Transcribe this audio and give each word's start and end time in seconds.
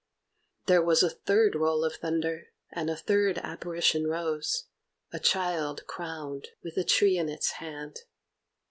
There 0.65 0.81
was 0.81 1.03
a 1.03 1.11
third 1.11 1.53
roll 1.53 1.85
of 1.85 1.97
thunder, 1.97 2.47
and 2.71 2.89
a 2.89 2.95
third 2.95 3.37
Apparition 3.37 4.07
rose 4.07 4.63
a 5.13 5.19
Child 5.19 5.85
crowned, 5.85 6.47
with 6.63 6.75
a 6.75 6.83
tree 6.83 7.17
in 7.19 7.29
its 7.29 7.51
hand. 7.51 7.97